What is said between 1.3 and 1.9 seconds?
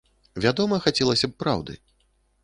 б праўды.